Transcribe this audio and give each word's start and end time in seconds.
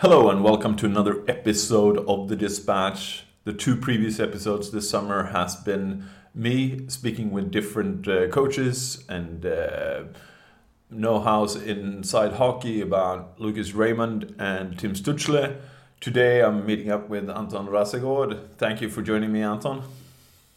Hello 0.00 0.28
and 0.28 0.44
welcome 0.44 0.76
to 0.76 0.84
another 0.84 1.24
episode 1.26 1.96
of 2.06 2.28
the 2.28 2.36
Dispatch. 2.36 3.24
The 3.44 3.54
two 3.54 3.74
previous 3.74 4.20
episodes 4.20 4.70
this 4.70 4.90
summer 4.90 5.28
has 5.28 5.56
been 5.56 6.04
me 6.34 6.86
speaking 6.88 7.30
with 7.30 7.50
different 7.50 8.06
uh, 8.06 8.28
coaches 8.28 9.06
and 9.08 9.46
uh, 9.46 10.02
know-hows 10.90 11.56
inside 11.56 12.34
hockey 12.34 12.82
about 12.82 13.40
Lucas 13.40 13.72
Raymond 13.72 14.34
and 14.38 14.78
Tim 14.78 14.92
Stutzle. 14.92 15.56
Today 15.98 16.42
I'm 16.42 16.66
meeting 16.66 16.90
up 16.90 17.08
with 17.08 17.30
Anton 17.30 17.66
Rasegård. 17.66 18.50
Thank 18.58 18.82
you 18.82 18.90
for 18.90 19.00
joining 19.00 19.32
me, 19.32 19.40
Anton. 19.40 19.82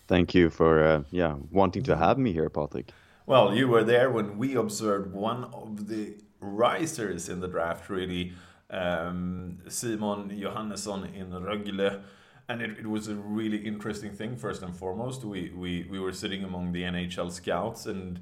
Thank 0.09 0.35
you 0.35 0.49
for 0.49 0.83
uh, 0.83 1.03
yeah 1.11 1.35
wanting 1.49 1.83
to 1.83 1.95
have 1.95 2.17
me 2.17 2.33
here, 2.33 2.49
Patrik. 2.49 2.89
Well, 3.25 3.55
you 3.55 3.69
were 3.69 3.85
there 3.85 4.11
when 4.11 4.37
we 4.37 4.55
observed 4.55 5.13
one 5.13 5.45
of 5.45 5.87
the 5.87 6.15
risers 6.41 7.29
in 7.29 7.39
the 7.39 7.47
draft, 7.47 7.89
really 7.89 8.33
Simon 8.71 10.29
Johannesson 10.29 11.13
in 11.15 11.31
Rögle. 11.31 12.01
And 12.47 12.61
it, 12.61 12.79
it, 12.79 12.87
was 12.87 13.07
a 13.07 13.15
really 13.15 13.57
interesting 13.57 14.11
thing, 14.11 14.35
first 14.35 14.63
and 14.63 14.75
foremost. 14.75 15.23
We, 15.23 15.51
we, 15.55 15.85
we 15.89 15.99
were 15.99 16.11
sitting 16.11 16.43
among 16.43 16.71
the 16.71 16.81
NHL 16.81 17.31
scouts, 17.31 17.85
and 17.85 18.19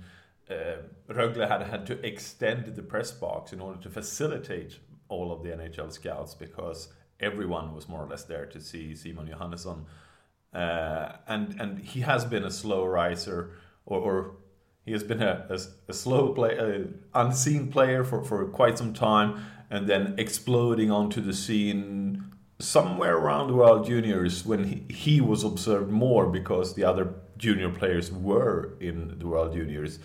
uh, 0.50 0.82
Rögle 1.10 1.48
had 1.48 1.64
had 1.64 1.86
to 1.88 2.06
extend 2.06 2.76
the 2.76 2.82
press 2.82 3.12
box 3.12 3.54
in 3.54 3.62
order 3.62 3.80
to 3.82 3.90
facilitate 3.90 4.80
all 5.08 5.32
of 5.32 5.44
the 5.44 5.50
NHL 5.50 5.94
scouts 5.94 6.34
because 6.34 6.90
everyone 7.22 7.74
was 7.74 7.88
more 7.88 8.04
or 8.04 8.08
less 8.08 8.24
there 8.24 8.46
to 8.48 8.60
see 8.60 8.94
Simon 8.96 9.28
Johannesson. 9.28 9.86
Uh, 10.54 11.14
and, 11.28 11.60
and 11.60 11.80
he 11.80 12.02
has 12.02 12.26
been 12.26 12.44
a 12.44 12.52
slow 12.52 12.86
riser, 12.86 13.52
or, 13.86 14.00
or 14.00 14.32
he 14.86 14.92
has 14.92 15.04
been 15.04 15.22
a, 15.22 15.46
a, 15.50 15.60
a 15.90 15.94
slow 15.94 16.34
play, 16.34 16.58
a 16.58 16.86
unseen 17.14 17.72
player 17.72 18.04
for, 18.04 18.24
for 18.24 18.46
quite 18.48 18.78
some 18.78 18.94
time 18.94 19.46
and 19.70 19.88
then 19.88 20.16
exploding 20.18 20.92
onto 20.92 21.22
the 21.22 21.34
scene 21.34 22.32
somewhere 22.60 23.18
around 23.18 23.48
the 23.48 23.54
World 23.54 23.86
Juniors 23.86 24.46
when 24.46 24.64
he, 24.64 24.94
he 24.94 25.22
was 25.22 25.44
observed 25.44 25.92
more 25.92 26.26
because 26.28 26.74
the 26.74 26.84
other 26.84 27.14
junior 27.38 27.70
players 27.70 28.12
were 28.12 28.74
in 28.80 29.20
the 29.20 29.28
World 29.28 29.54
Juniors. 29.54 30.00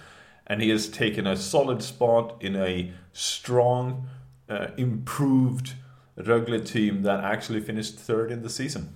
And 0.47 0.61
he 0.61 0.69
has 0.71 0.89
taken 0.89 1.27
a 1.27 1.37
solid 1.37 1.83
spot 1.83 2.37
in 2.41 2.57
a 2.57 2.93
strong, 3.13 4.09
uh, 4.49 4.69
improved 4.77 5.75
Rögle 6.19 6.65
team 6.67 7.03
that 7.03 7.25
actually 7.25 7.61
finished 7.61 7.99
third 7.99 8.31
in 8.31 8.43
the 8.43 8.51
season. 8.51 8.95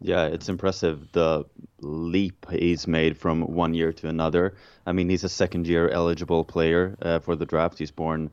Yeah, 0.00 0.26
it's 0.26 0.48
impressive 0.48 1.12
the 1.12 1.44
leap 1.80 2.46
he's 2.50 2.86
made 2.86 3.16
from 3.16 3.42
one 3.42 3.74
year 3.74 3.92
to 3.92 4.08
another. 4.08 4.54
I 4.86 4.92
mean, 4.92 5.08
he's 5.08 5.24
a 5.24 5.28
second 5.28 5.66
year 5.66 5.88
eligible 5.90 6.44
player 6.44 6.96
uh, 7.02 7.18
for 7.18 7.36
the 7.36 7.46
draft. 7.46 7.78
He's 7.78 7.90
born 7.90 8.30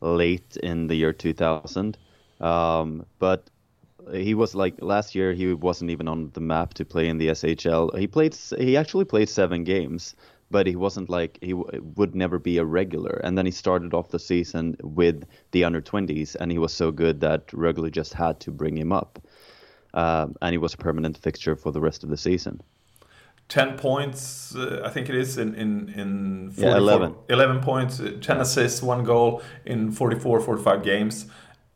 late 0.00 0.56
in 0.62 0.86
the 0.86 0.94
year 0.94 1.12
2000. 1.12 1.96
Um, 2.40 3.06
but 3.18 3.50
he 4.12 4.34
was 4.34 4.54
like 4.54 4.74
last 4.82 5.14
year 5.14 5.32
he 5.32 5.54
wasn't 5.54 5.90
even 5.90 6.08
on 6.08 6.30
the 6.34 6.40
map 6.40 6.74
to 6.74 6.84
play 6.84 7.08
in 7.08 7.18
the 7.18 7.28
SHL. 7.28 7.96
He 7.98 8.06
played 8.06 8.36
he 8.58 8.76
actually 8.76 9.04
played 9.04 9.28
7 9.28 9.64
games, 9.64 10.14
but 10.50 10.66
he 10.66 10.76
wasn't 10.76 11.08
like 11.08 11.38
he 11.40 11.52
w- 11.52 11.92
would 11.96 12.14
never 12.14 12.38
be 12.38 12.58
a 12.58 12.64
regular. 12.64 13.20
And 13.24 13.38
then 13.38 13.46
he 13.46 13.52
started 13.52 13.94
off 13.94 14.10
the 14.10 14.18
season 14.18 14.76
with 14.82 15.24
the 15.52 15.64
under 15.64 15.80
20s 15.80 16.36
and 16.38 16.52
he 16.52 16.58
was 16.58 16.72
so 16.72 16.90
good 16.90 17.20
that 17.20 17.46
Rögle 17.48 17.90
just 17.90 18.12
had 18.14 18.40
to 18.40 18.50
bring 18.50 18.76
him 18.76 18.92
up. 18.92 19.18
Um, 19.94 20.34
and 20.42 20.52
he 20.52 20.58
was 20.58 20.74
a 20.74 20.78
permanent 20.78 21.16
fixture 21.16 21.56
for 21.56 21.70
the 21.70 21.80
rest 21.80 22.02
of 22.02 22.10
the 22.10 22.16
season. 22.16 22.60
10 23.48 23.76
points, 23.76 24.54
uh, 24.56 24.82
I 24.84 24.90
think 24.90 25.08
it 25.08 25.14
is, 25.14 25.38
in, 25.38 25.54
in, 25.54 25.88
in 25.90 26.50
44, 26.52 26.70
yeah, 26.70 26.76
11. 26.76 27.14
11 27.28 27.60
points, 27.60 28.00
uh, 28.00 28.16
10 28.20 28.40
assists, 28.40 28.82
one 28.82 29.04
goal 29.04 29.42
in 29.64 29.92
44, 29.92 30.40
45 30.40 30.82
games. 30.82 31.26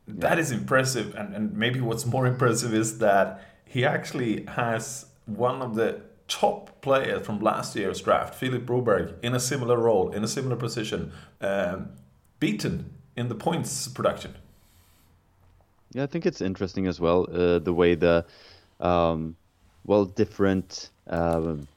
That 0.07 0.39
is 0.39 0.51
impressive. 0.51 1.13
And, 1.15 1.35
and 1.35 1.53
maybe 1.55 1.79
what's 1.79 2.05
more 2.05 2.25
impressive 2.25 2.73
is 2.73 2.97
that 2.99 3.43
he 3.65 3.85
actually 3.85 4.45
has 4.45 5.05
one 5.25 5.61
of 5.61 5.75
the 5.75 6.01
top 6.27 6.81
players 6.81 7.25
from 7.25 7.39
last 7.39 7.75
year's 7.75 8.01
draft, 8.01 8.35
Philip 8.35 8.65
Broberg, 8.65 9.15
in 9.21 9.35
a 9.35 9.39
similar 9.39 9.77
role, 9.77 10.11
in 10.11 10.23
a 10.23 10.27
similar 10.27 10.55
position, 10.55 11.11
um, 11.41 11.89
beaten 12.39 12.91
in 13.15 13.27
the 13.27 13.35
points 13.35 13.87
production. 13.87 14.35
Yeah, 15.91 16.03
I 16.03 16.05
think 16.07 16.25
it's 16.25 16.41
interesting 16.41 16.87
as 16.87 16.99
well 16.99 17.27
uh, 17.31 17.59
the 17.59 17.73
way 17.73 17.95
the 17.95 18.25
um, 18.79 19.35
well 19.85 20.05
different 20.05 20.91
um, 21.09 21.67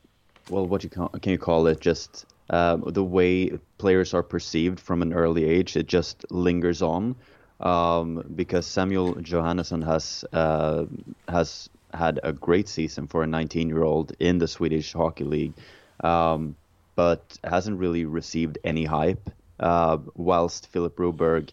well, 0.51 0.67
what 0.67 0.85
you 0.85 0.91
can, 0.91 1.09
can 1.09 1.33
you 1.33 1.39
call 1.39 1.67
it? 1.67 1.81
Just 1.81 2.27
um, 2.51 2.85
the 2.87 3.05
way 3.05 3.51
players 3.79 4.15
are 4.15 4.23
perceived 4.23 4.79
from 4.79 5.03
an 5.03 5.13
early 5.13 5.45
age, 5.45 5.77
it 5.77 5.87
just 5.87 6.31
lingers 6.31 6.83
on. 6.83 7.17
Um, 7.61 8.25
because 8.35 8.67
Samuel 8.67 9.15
Johannesson 9.15 9.85
has 9.85 10.25
uh, 10.33 10.85
has 11.29 11.71
had 11.95 12.19
a 12.25 12.33
great 12.33 12.69
season 12.69 13.07
for 13.07 13.23
a 13.23 13.27
19-year-old 13.27 14.13
in 14.19 14.39
the 14.39 14.49
Swedish 14.49 14.93
Hockey 14.93 15.25
League, 15.25 15.53
um, 16.03 16.57
but 16.97 17.39
hasn't 17.45 17.79
really 17.79 18.05
received 18.05 18.59
any 18.65 18.85
hype. 18.85 19.31
Uh, 19.61 19.99
whilst 20.17 20.67
Philip 20.69 20.97
Broberg 20.97 21.51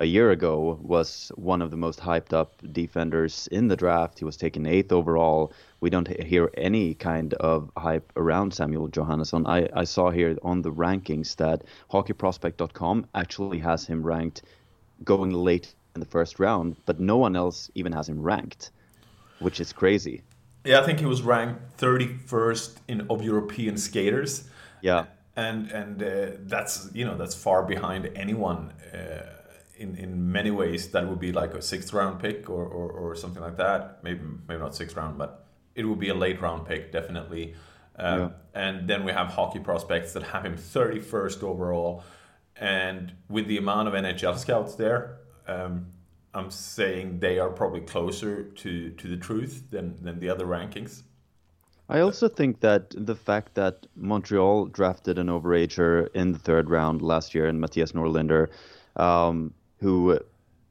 a 0.00 0.06
year 0.06 0.30
ago 0.30 0.78
was 0.82 1.30
one 1.36 1.60
of 1.60 1.70
the 1.70 1.76
most 1.76 2.00
hyped 2.00 2.32
up 2.32 2.62
defenders 2.72 3.46
in 3.52 3.68
the 3.68 3.76
draft. 3.76 4.18
He 4.18 4.24
was 4.24 4.36
taken 4.36 4.64
eighth 4.66 4.92
overall. 4.92 5.52
We 5.80 5.90
don't 5.90 6.08
hear 6.08 6.50
any 6.56 6.94
kind 6.94 7.34
of 7.34 7.70
hype 7.76 8.10
around 8.16 8.54
Samuel 8.54 8.88
Johannesson. 8.88 9.46
I, 9.46 9.68
I 9.78 9.84
saw 9.84 10.10
here 10.10 10.38
on 10.42 10.62
the 10.62 10.72
rankings 10.72 11.36
that 11.36 11.64
hockeyprospect.com 11.92 13.06
actually 13.14 13.58
has 13.58 13.86
him 13.86 14.02
ranked 14.02 14.42
going 15.04 15.32
late 15.32 15.74
in 15.94 16.00
the 16.00 16.06
first 16.06 16.40
round, 16.40 16.76
but 16.86 16.98
no 16.98 17.18
one 17.18 17.36
else 17.36 17.70
even 17.74 17.92
has 17.92 18.08
him 18.08 18.22
ranked, 18.22 18.70
which 19.38 19.60
is 19.60 19.72
crazy. 19.72 20.22
Yeah, 20.64 20.80
I 20.80 20.84
think 20.84 20.98
he 21.00 21.06
was 21.06 21.20
ranked 21.20 21.76
31st 21.78 22.76
in 22.88 23.06
of 23.10 23.22
European 23.22 23.76
skaters. 23.76 24.48
Yeah. 24.80 25.06
And 25.36 25.70
and 25.70 26.02
uh, 26.02 26.36
that's 26.40 26.90
you 26.92 27.04
know 27.04 27.16
that's 27.16 27.34
far 27.34 27.62
behind 27.62 28.10
anyone 28.14 28.72
uh, 28.92 29.39
in, 29.80 29.96
in 29.96 30.30
many 30.30 30.50
ways 30.50 30.88
that 30.90 31.08
would 31.08 31.18
be 31.18 31.32
like 31.32 31.54
a 31.54 31.62
sixth 31.62 31.92
round 31.92 32.20
pick 32.20 32.50
or, 32.50 32.64
or, 32.64 32.90
or 32.90 33.14
something 33.16 33.42
like 33.42 33.56
that. 33.56 34.04
Maybe 34.04 34.20
maybe 34.46 34.60
not 34.60 34.74
sixth 34.74 34.96
round, 34.96 35.18
but 35.18 35.46
it 35.74 35.84
would 35.84 35.98
be 35.98 36.10
a 36.10 36.14
late 36.14 36.40
round 36.40 36.66
pick 36.66 36.92
definitely. 36.92 37.54
Um, 37.96 38.20
yeah. 38.20 38.28
And 38.54 38.88
then 38.88 39.04
we 39.04 39.12
have 39.12 39.28
hockey 39.28 39.58
prospects 39.58 40.12
that 40.12 40.22
have 40.22 40.44
him 40.44 40.56
31st 40.56 41.42
overall. 41.42 42.04
And 42.56 43.12
with 43.28 43.46
the 43.46 43.58
amount 43.58 43.88
of 43.88 43.94
NHL 43.94 44.38
scouts 44.38 44.74
there, 44.74 45.18
um, 45.46 45.86
I'm 46.34 46.50
saying 46.50 47.20
they 47.20 47.38
are 47.38 47.50
probably 47.50 47.80
closer 47.80 48.44
to, 48.44 48.90
to 48.90 49.08
the 49.08 49.16
truth 49.16 49.64
than, 49.70 49.96
than 50.02 50.20
the 50.20 50.28
other 50.28 50.46
rankings. 50.46 51.02
I 51.88 52.00
also 52.00 52.28
think 52.28 52.60
that 52.60 52.94
the 52.96 53.16
fact 53.16 53.54
that 53.54 53.86
Montreal 53.96 54.66
drafted 54.66 55.18
an 55.18 55.26
overager 55.26 56.08
in 56.14 56.32
the 56.32 56.38
third 56.38 56.70
round 56.70 57.02
last 57.02 57.34
year, 57.34 57.46
and 57.46 57.60
Mattias 57.60 57.92
Norlinder, 57.92 58.48
um, 58.94 59.52
who 59.80 60.18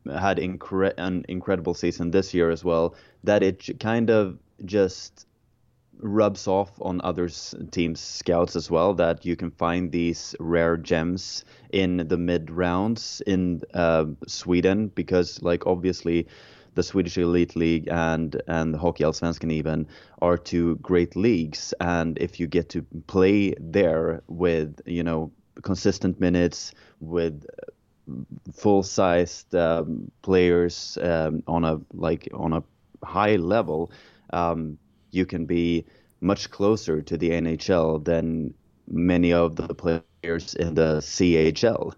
had 0.06 0.38
incre- 0.38 0.94
an 0.98 1.26
incredible 1.28 1.74
season 1.74 2.12
this 2.12 2.34
year 2.34 2.50
as 2.50 2.64
well, 2.64 2.96
that 3.24 3.44
it 3.44 3.80
kind 3.80 4.10
of 4.10 4.38
just 4.66 5.26
rubs 6.02 6.48
off 6.48 6.72
on 6.82 7.02
other 7.04 7.30
teams' 7.72 8.00
scouts 8.00 8.56
as 8.56 8.72
well 8.72 8.94
that 8.94 9.26
you 9.26 9.36
can 9.36 9.52
find 9.52 9.92
these 9.92 10.34
rare 10.40 10.78
gems 10.78 11.44
in 11.72 11.98
the 12.08 12.18
mid 12.18 12.50
rounds 12.50 13.22
in 13.28 13.62
uh, 13.74 14.06
Sweden 14.28 14.88
because, 14.90 15.42
like, 15.42 15.66
obviously. 15.66 16.28
The 16.76 16.84
Swedish 16.84 17.18
Elite 17.18 17.58
League 17.58 17.90
and 17.92 18.42
and 18.48 18.74
the 18.74 18.78
Hockey 18.78 19.04
Allsvenskan 19.04 19.52
even 19.52 19.88
are 20.22 20.38
two 20.38 20.76
great 20.78 21.16
leagues, 21.16 21.74
and 21.82 22.18
if 22.20 22.40
you 22.40 22.48
get 22.48 22.70
to 22.70 22.84
play 23.08 23.54
there 23.60 24.22
with 24.28 24.80
you 24.86 25.04
know 25.04 25.32
consistent 25.62 26.20
minutes 26.22 26.72
with 27.02 27.44
full-sized 28.54 29.54
um, 29.56 30.12
players 30.22 30.98
um, 31.02 31.44
on 31.48 31.64
a 31.64 31.80
like 31.94 32.28
on 32.34 32.54
a 32.54 32.64
high 33.04 33.36
level, 33.36 33.92
um, 34.32 34.78
you 35.12 35.26
can 35.26 35.46
be 35.46 35.86
much 36.22 36.52
closer 36.52 37.02
to 37.02 37.18
the 37.18 37.30
NHL 37.30 38.04
than 38.04 38.54
many 38.88 39.34
of 39.34 39.56
the 39.56 39.74
players 39.74 40.56
in 40.56 40.76
the 40.76 40.98
CHL. 40.98 41.94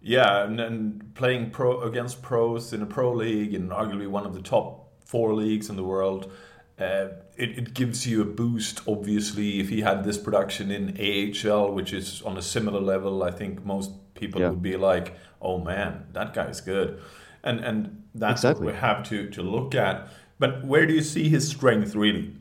Yeah, 0.00 0.44
and, 0.44 0.60
and 0.60 1.14
playing 1.14 1.50
pro 1.50 1.82
against 1.82 2.22
pros 2.22 2.72
in 2.72 2.82
a 2.82 2.86
pro 2.86 3.12
league 3.12 3.54
and 3.54 3.70
arguably 3.70 4.08
one 4.08 4.26
of 4.26 4.34
the 4.34 4.42
top 4.42 4.88
four 5.04 5.34
leagues 5.34 5.68
in 5.68 5.76
the 5.76 5.84
world, 5.84 6.30
uh, 6.78 7.08
it, 7.36 7.58
it 7.58 7.74
gives 7.74 8.06
you 8.06 8.22
a 8.22 8.24
boost. 8.24 8.80
Obviously, 8.86 9.58
if 9.58 9.68
he 9.68 9.80
had 9.80 10.04
this 10.04 10.16
production 10.16 10.70
in 10.70 10.96
AHL, 10.98 11.72
which 11.72 11.92
is 11.92 12.22
on 12.22 12.36
a 12.36 12.42
similar 12.42 12.80
level, 12.80 13.22
I 13.22 13.30
think 13.32 13.64
most 13.64 13.90
people 14.18 14.40
yeah. 14.40 14.50
would 14.50 14.62
be 14.62 14.76
like, 14.76 15.16
"Oh 15.40 15.58
man, 15.58 16.06
that 16.12 16.34
guy's 16.34 16.60
good," 16.60 17.00
and 17.42 17.60
and 17.60 18.02
that's 18.14 18.42
exactly. 18.42 18.66
what 18.66 18.74
we 18.74 18.80
have 18.80 19.02
to 19.08 19.30
to 19.30 19.42
look 19.42 19.74
at. 19.74 20.08
But 20.38 20.64
where 20.64 20.86
do 20.86 20.94
you 20.94 21.02
see 21.02 21.28
his 21.28 21.48
strength 21.48 21.94
really? 21.94 22.34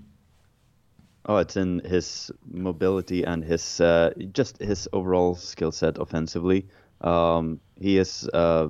Oh, 1.25 1.37
it's 1.37 1.57
in 1.57 1.79
his 1.79 2.31
mobility 2.49 3.23
and 3.23 3.43
his 3.43 3.81
uh, 3.81 4.13
just 4.31 4.59
his 4.59 4.87
overall 4.93 5.35
skill 5.35 5.71
set 5.71 5.97
offensively. 5.97 6.65
Um, 7.01 7.59
he 7.79 7.97
is 7.97 8.29
uh, 8.33 8.69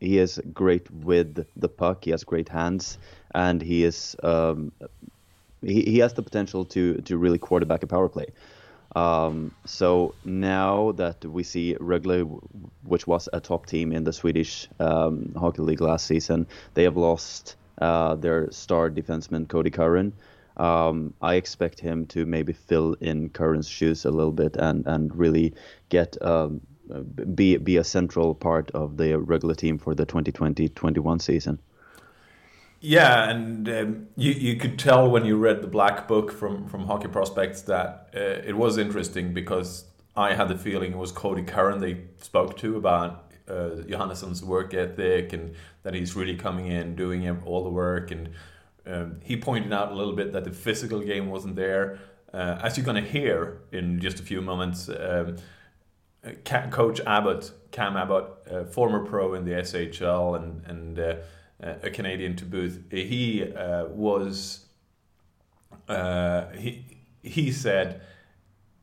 he 0.00 0.18
is 0.18 0.40
great 0.52 0.90
with 0.90 1.46
the 1.56 1.68
puck. 1.68 2.04
He 2.04 2.10
has 2.10 2.24
great 2.24 2.48
hands, 2.48 2.98
and 3.34 3.62
he 3.62 3.84
is 3.84 4.16
um, 4.24 4.72
he, 5.62 5.82
he 5.82 5.98
has 5.98 6.14
the 6.14 6.22
potential 6.22 6.64
to 6.66 7.00
to 7.02 7.16
really 7.16 7.38
quarterback 7.38 7.82
a 7.84 7.86
power 7.86 8.08
play. 8.08 8.26
Um, 8.94 9.54
so 9.64 10.14
now 10.24 10.92
that 10.92 11.24
we 11.24 11.42
see 11.42 11.76
Rögle, 11.80 12.40
which 12.84 13.06
was 13.06 13.28
a 13.32 13.40
top 13.40 13.66
team 13.66 13.92
in 13.92 14.04
the 14.04 14.12
Swedish 14.12 14.68
um, 14.80 15.32
hockey 15.36 15.62
league 15.62 15.80
last 15.80 16.06
season, 16.06 16.46
they 16.74 16.82
have 16.84 16.96
lost 16.96 17.56
uh, 17.80 18.14
their 18.16 18.50
star 18.50 18.90
defenseman 18.90 19.46
Kodie 19.46 19.72
Curran. 19.72 20.12
Um, 20.58 21.14
I 21.22 21.34
expect 21.34 21.80
him 21.80 22.06
to 22.08 22.26
maybe 22.26 22.52
fill 22.52 22.94
in 23.00 23.30
Curran's 23.30 23.68
shoes 23.68 24.04
a 24.04 24.10
little 24.10 24.32
bit 24.32 24.56
and 24.56 24.86
and 24.86 25.14
really 25.16 25.54
get 25.88 26.20
um, 26.20 26.60
be 27.34 27.56
be 27.56 27.78
a 27.78 27.84
central 27.84 28.34
part 28.34 28.70
of 28.72 28.98
the 28.98 29.18
regular 29.18 29.54
team 29.54 29.78
for 29.78 29.94
the 29.94 30.04
2020-21 30.04 31.22
season. 31.22 31.58
Yeah, 32.84 33.30
and 33.30 33.68
um, 33.68 34.08
you 34.16 34.32
you 34.32 34.56
could 34.56 34.76
tell 34.76 35.08
when 35.08 35.24
you 35.24 35.36
read 35.36 35.62
the 35.62 35.68
black 35.68 36.08
book 36.08 36.32
from 36.32 36.66
from 36.66 36.86
Hockey 36.86 37.06
Prospects 37.06 37.62
that 37.62 38.10
uh, 38.12 38.18
it 38.18 38.56
was 38.56 38.76
interesting 38.76 39.32
because 39.32 39.84
I 40.16 40.34
had 40.34 40.48
the 40.48 40.58
feeling 40.58 40.90
it 40.90 40.98
was 40.98 41.12
Kodie 41.12 41.46
Curran 41.46 41.80
they 41.80 42.00
spoke 42.20 42.56
to 42.56 42.76
about 42.76 43.32
uh, 43.48 43.76
work 44.44 44.74
ethic 44.74 45.32
and 45.32 45.54
that 45.84 45.94
he's 45.94 46.16
really 46.16 46.34
coming 46.34 46.66
in 46.66 46.96
doing 46.96 47.28
all 47.46 47.62
the 47.62 47.70
work 47.70 48.10
and 48.10 48.30
um, 48.84 49.20
he 49.22 49.36
pointed 49.36 49.72
out 49.72 49.92
a 49.92 49.94
little 49.94 50.16
bit 50.16 50.32
that 50.32 50.42
the 50.42 50.50
physical 50.50 50.98
game 50.98 51.30
wasn't 51.30 51.54
there. 51.54 52.00
Uh, 52.34 52.58
as 52.64 52.76
you're 52.76 52.86
going 52.86 53.02
to 53.02 53.08
hear 53.08 53.60
in 53.70 54.00
just 54.00 54.18
a 54.18 54.24
few 54.24 54.40
moments, 54.40 54.88
um, 54.88 55.36
Coach 56.72 57.00
Abbott, 57.06 57.52
Cam 57.70 57.96
Abbott, 57.96 58.24
uh, 58.50 58.64
former 58.64 59.04
pro 59.04 59.34
in 59.34 59.44
the 59.44 59.52
SHL 59.52 60.34
and 60.36 60.64
and 60.66 60.98
uh, 60.98 61.14
a 61.62 61.90
Canadian 61.90 62.36
to 62.36 62.44
boot, 62.44 62.84
he 62.90 63.52
uh, 63.52 63.86
was 63.86 64.66
uh, 65.88 66.46
he 66.50 66.84
he 67.22 67.52
said 67.52 68.02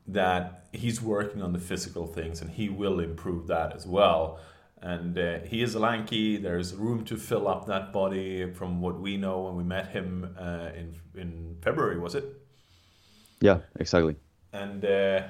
that 0.08 0.68
he's 0.72 1.02
working 1.02 1.42
on 1.42 1.54
the 1.54 1.60
physical 1.60 2.08
things 2.08 2.42
and 2.42 2.52
he 2.52 2.70
will 2.70 3.00
improve 3.00 3.48
that 3.48 3.76
as 3.76 3.86
well 3.86 4.40
and 4.82 5.18
uh, 5.18 5.40
he 5.40 5.62
is 5.62 5.76
lanky. 5.76 6.38
There's 6.38 6.74
room 6.74 7.04
to 7.06 7.18
fill 7.18 7.48
up 7.48 7.66
that 7.68 7.92
body 7.92 8.52
from 8.54 8.82
what 8.82 9.00
we 9.00 9.18
know 9.18 9.42
when 9.42 9.56
we 9.56 9.64
met 9.64 9.90
him 9.90 10.36
uh, 10.40 10.70
in 10.76 10.96
in 11.16 11.58
February, 11.62 12.00
was 12.00 12.16
it? 12.16 12.26
Yeah, 13.42 13.60
exactly. 13.80 14.16
And 14.54 14.84
uh, 14.86 15.24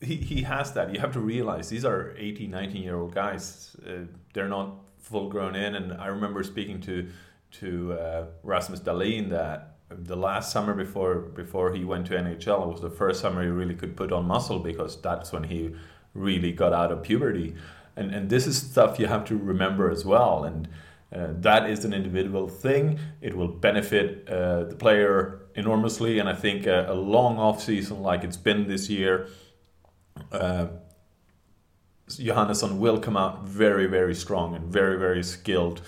he 0.00 0.16
he 0.16 0.42
has 0.42 0.72
that. 0.72 0.92
You 0.92 1.00
have 1.00 1.12
to 1.12 1.20
realize 1.20 1.68
these 1.68 1.84
are 1.84 2.14
18, 2.18 2.50
19 2.50 2.82
year 2.82 2.96
old 2.96 3.14
guys. 3.14 3.76
Uh, 3.86 4.06
they're 4.34 4.48
not 4.48 4.76
full 5.04 5.28
grown 5.28 5.54
in. 5.54 5.74
And 5.74 5.92
I 5.92 6.06
remember 6.06 6.42
speaking 6.42 6.80
to 6.82 7.08
to 7.60 7.92
uh, 7.92 8.26
Rasmus 8.42 8.80
Dahlin 8.80 9.30
that 9.30 9.76
the 9.88 10.16
last 10.16 10.50
summer 10.50 10.74
before 10.74 11.16
before 11.16 11.72
he 11.72 11.84
went 11.84 12.06
to 12.06 12.14
NHL 12.14 12.72
was 12.72 12.80
the 12.80 12.90
first 12.90 13.20
summer 13.20 13.42
he 13.42 13.48
really 13.48 13.74
could 13.74 13.96
put 13.96 14.10
on 14.10 14.24
muscle 14.24 14.58
because 14.58 15.00
that's 15.00 15.30
when 15.30 15.44
he 15.44 15.74
really 16.14 16.52
got 16.52 16.72
out 16.72 16.90
of 16.90 17.02
puberty. 17.02 17.54
And 17.96 18.12
and 18.14 18.30
this 18.30 18.46
is 18.46 18.56
stuff 18.56 18.98
you 18.98 19.06
have 19.06 19.24
to 19.26 19.36
remember 19.36 19.90
as 19.90 20.04
well. 20.04 20.44
And 20.44 20.68
uh, 21.14 21.28
that 21.40 21.70
is 21.70 21.84
an 21.84 21.92
individual 21.92 22.48
thing. 22.48 22.98
It 23.20 23.36
will 23.36 23.48
benefit 23.48 24.28
uh, 24.28 24.64
the 24.64 24.74
player 24.74 25.42
enormously. 25.54 26.18
And 26.18 26.28
i 26.28 26.34
think 26.34 26.66
a, 26.66 26.86
a 26.88 26.94
long 26.94 27.38
off 27.38 27.62
season 27.62 28.02
like 28.02 28.24
it's 28.24 28.36
been 28.36 28.66
this 28.66 28.88
year 28.90 29.28
uh, 30.32 30.66
Johannesson 32.08 32.78
will 32.78 32.98
come 32.98 33.16
out 33.16 33.44
very 33.44 33.86
very 33.86 34.14
strong 34.14 34.54
and 34.54 34.66
very 34.66 34.98
very 34.98 35.22
skilled 35.22 35.82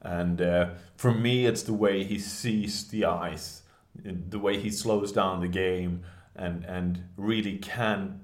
and 0.00 0.40
uh, 0.40 0.70
for 0.96 1.12
me 1.12 1.46
it's 1.46 1.62
the 1.62 1.72
way 1.72 2.04
he 2.04 2.18
sees 2.18 2.88
the 2.88 3.04
ice 3.04 3.62
the 4.04 4.38
way 4.38 4.58
he 4.58 4.70
slows 4.70 5.12
down 5.12 5.40
the 5.40 5.48
game 5.48 6.02
and 6.34 6.64
and 6.64 7.04
really 7.16 7.58
can 7.58 8.20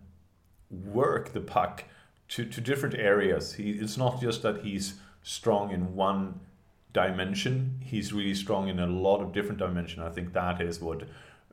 work 0.70 1.32
the 1.32 1.40
puck 1.40 1.84
to, 2.28 2.44
to 2.44 2.60
different 2.60 2.94
areas. 2.94 3.54
He, 3.54 3.70
it's 3.72 3.96
not 3.96 4.20
just 4.20 4.42
that 4.42 4.62
he's 4.62 4.94
strong 5.22 5.70
in 5.72 5.94
one 5.94 6.40
dimension, 6.92 7.80
he's 7.84 8.12
really 8.12 8.34
strong 8.34 8.68
in 8.68 8.78
a 8.78 8.86
lot 8.86 9.20
of 9.20 9.32
different 9.32 9.58
dimensions. 9.58 10.00
I 10.00 10.10
think 10.10 10.32
that 10.32 10.60
is 10.60 10.80
what 10.80 11.04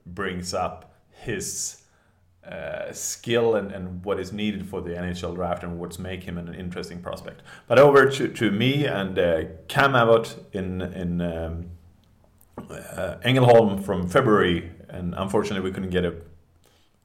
brings 0.06 0.54
up 0.54 0.94
his 1.10 1.82
uh, 2.50 2.92
skill 2.92 3.56
and, 3.56 3.72
and 3.72 4.04
what 4.04 4.20
is 4.20 4.32
needed 4.32 4.68
for 4.68 4.82
the 4.82 4.92
NHL 4.92 5.36
draft 5.36 5.64
and 5.64 5.80
what's 5.80 6.00
make 6.00 6.24
him 6.24 6.38
an 6.38 6.54
interesting 6.54 7.02
prospect. 7.02 7.42
But 7.68 7.80
over 7.80 8.10
to, 8.10 8.28
to 8.28 8.52
me 8.52 8.86
and 8.86 9.18
uh, 9.18 9.44
Cam 9.68 9.96
Abbott 9.96 10.48
in, 10.54 10.82
in 10.82 11.22
um, 11.22 11.66
uh, 12.58 13.18
Ängelholm 13.26 13.84
from 13.84 14.08
February, 14.08 14.72
and 14.90 15.14
unfortunately 15.18 15.68
we 15.68 15.74
couldn't 15.74 15.90
get 15.90 16.06
a, 16.06 16.16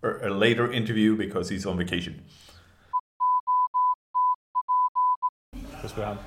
a 0.03 0.31
later 0.31 0.71
interview 0.71 1.17
because 1.17 1.49
he's 1.49 1.67
on 1.67 1.77
vacation. 1.79 2.23
because 5.81 5.97
we 5.97 6.03
have 6.03 6.19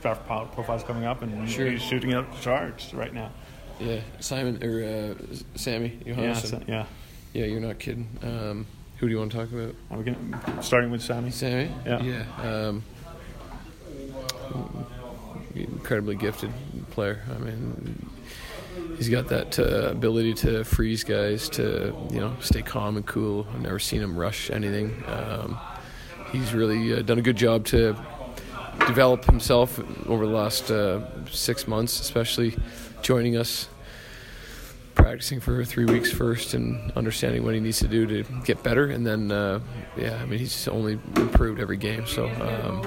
draft 0.00 0.26
profiles 0.26 0.82
coming 0.82 1.04
up 1.04 1.22
and 1.22 1.48
sure. 1.48 1.70
he's 1.70 1.82
shooting 1.82 2.14
up 2.14 2.40
charts 2.40 2.94
right 2.94 3.12
now. 3.12 3.30
Yeah, 3.78 4.00
Simon 4.20 4.62
or 4.62 4.84
uh, 4.84 5.36
Sammy 5.54 5.98
Johansson. 6.04 6.64
Yeah, 6.66 6.74
yeah, 6.74 6.86
yeah. 7.32 7.46
You're 7.46 7.60
not 7.60 7.78
kidding. 7.78 8.08
Um, 8.22 8.66
who 8.98 9.08
do 9.08 9.12
you 9.12 9.18
want 9.18 9.32
to 9.32 9.38
talk 9.38 9.52
about? 9.52 9.74
Are 9.90 9.98
we 9.98 10.04
gonna, 10.04 10.62
starting 10.62 10.90
with 10.90 11.02
Sammy. 11.02 11.30
Sammy. 11.30 11.70
Yeah. 11.84 12.02
Yeah. 12.02 12.24
Um, 12.42 12.84
incredibly 15.54 16.14
gifted 16.14 16.52
player. 16.90 17.22
I 17.34 17.38
mean, 17.38 18.10
he's 18.96 19.08
got 19.08 19.28
that 19.28 19.58
uh, 19.58 19.90
ability 19.90 20.34
to 20.34 20.64
freeze 20.64 21.04
guys, 21.04 21.48
to 21.50 21.94
you 22.10 22.20
know 22.20 22.36
stay 22.40 22.62
calm 22.62 22.96
and 22.96 23.06
cool. 23.06 23.46
I've 23.52 23.60
never 23.60 23.78
seen 23.78 24.00
him 24.00 24.16
rush 24.16 24.50
anything. 24.50 25.02
Um, 25.06 25.58
he's 26.30 26.54
really 26.54 26.92
uh, 26.94 27.02
done 27.02 27.18
a 27.18 27.22
good 27.22 27.36
job 27.36 27.66
to 27.66 27.96
develop 28.86 29.24
himself 29.24 29.80
over 30.06 30.26
the 30.26 30.32
last 30.32 30.70
uh, 30.70 31.00
six 31.30 31.68
months, 31.68 32.00
especially 32.00 32.56
joining 33.02 33.36
us, 33.36 33.68
practicing 34.94 35.40
for 35.40 35.64
three 35.64 35.84
weeks 35.84 36.10
first, 36.10 36.54
and 36.54 36.92
understanding 36.92 37.44
what 37.44 37.54
he 37.54 37.60
needs 37.60 37.78
to 37.80 37.88
do 37.88 38.06
to 38.06 38.24
get 38.44 38.62
better. 38.62 38.86
And 38.86 39.06
then, 39.06 39.30
uh, 39.30 39.60
yeah, 39.96 40.18
I 40.20 40.26
mean, 40.26 40.38
he's 40.38 40.68
only 40.68 40.94
improved 41.16 41.60
every 41.60 41.76
game. 41.76 42.06
So, 42.06 42.26
um, 42.26 42.82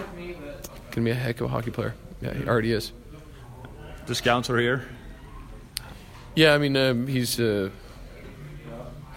gonna 0.91 1.05
be 1.05 1.11
a 1.11 1.15
heck 1.15 1.41
of 1.41 1.47
a 1.47 1.49
hockey 1.49 1.71
player. 1.71 1.93
Yeah, 2.21 2.33
he 2.33 2.47
already 2.47 2.71
is. 2.71 2.91
The 4.05 4.15
scouts 4.15 4.49
are 4.49 4.57
here. 4.57 4.87
Yeah, 6.35 6.53
I 6.53 6.57
mean, 6.57 6.75
um, 6.77 7.07
he's. 7.07 7.39
Uh, 7.39 7.69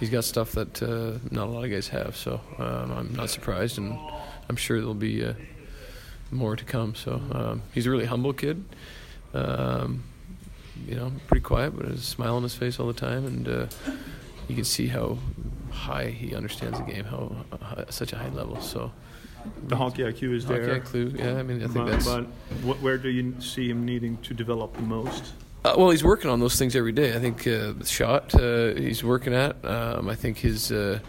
he's 0.00 0.10
got 0.10 0.24
stuff 0.24 0.52
that 0.52 0.82
uh, 0.82 1.18
not 1.30 1.48
a 1.48 1.50
lot 1.50 1.64
of 1.64 1.70
guys 1.70 1.88
have, 1.88 2.16
so 2.16 2.40
um, 2.58 2.92
I'm 2.92 3.14
not 3.14 3.30
surprised, 3.30 3.78
and 3.78 3.98
I'm 4.48 4.56
sure 4.56 4.78
there'll 4.78 4.94
be 4.94 5.24
uh, 5.24 5.34
more 6.30 6.56
to 6.56 6.64
come. 6.64 6.94
So 6.94 7.20
um, 7.32 7.62
he's 7.72 7.86
a 7.86 7.90
really 7.90 8.06
humble 8.06 8.32
kid. 8.32 8.64
You 10.86 10.96
know, 10.96 11.12
pretty 11.26 11.42
quiet, 11.42 11.76
but 11.76 11.86
a 11.86 11.98
smile 11.98 12.36
on 12.36 12.42
his 12.42 12.54
face 12.54 12.80
all 12.80 12.86
the 12.86 12.92
time, 12.92 13.26
and 13.26 13.48
uh, 13.48 13.66
you 14.48 14.54
can 14.54 14.64
see 14.64 14.86
how 14.86 15.18
high 15.70 16.06
he 16.06 16.34
understands 16.34 16.78
the 16.78 16.84
game, 16.84 17.04
how 17.04 17.34
uh, 17.52 17.84
such 17.90 18.12
a 18.12 18.16
high 18.16 18.30
level. 18.30 18.60
So 18.60 18.90
the 19.66 19.76
hockey 19.76 20.02
IQ 20.02 20.34
is 20.34 20.44
hockey 20.44 20.60
there. 20.60 20.80
IQ, 20.80 21.18
yeah. 21.18 21.38
I 21.38 21.42
mean, 21.42 21.58
I 21.62 21.66
think 21.66 21.74
but, 21.74 21.86
that's. 21.86 22.06
But 22.06 22.24
what, 22.62 22.80
where 22.80 22.98
do 22.98 23.08
you 23.08 23.34
see 23.40 23.68
him 23.70 23.84
needing 23.84 24.16
to 24.18 24.34
develop 24.34 24.74
the 24.74 24.82
most? 24.82 25.32
Uh, 25.64 25.74
well, 25.76 25.90
he's 25.90 26.04
working 26.04 26.30
on 26.30 26.40
those 26.40 26.56
things 26.56 26.76
every 26.76 26.92
day. 26.92 27.14
I 27.14 27.18
think 27.18 27.40
uh, 27.46 27.72
the 27.72 27.84
shot 27.84 28.34
uh, 28.34 28.74
he's 28.74 29.02
working 29.02 29.34
at. 29.34 29.62
Um, 29.64 30.08
I 30.08 30.14
think 30.14 30.38
his, 30.38 30.70
uh, 30.70 31.00